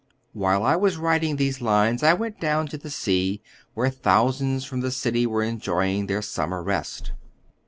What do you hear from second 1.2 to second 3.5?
these lines I went down to the sea,